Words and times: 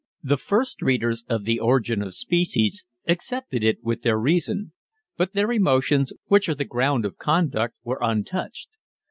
The 0.23 0.37
first 0.37 0.81
readers 0.81 1.23
of 1.29 1.43
The 1.45 1.59
Origin 1.59 2.01
of 2.01 2.15
Species 2.15 2.83
accepted 3.07 3.63
it 3.63 3.83
with 3.83 4.01
their 4.01 4.17
reason; 4.17 4.73
but 5.15 5.33
their 5.33 5.51
emotions, 5.51 6.11
which 6.25 6.49
are 6.49 6.55
the 6.55 6.65
ground 6.65 7.05
of 7.05 7.19
conduct, 7.19 7.75
were 7.83 7.99
untouched. 8.01 8.69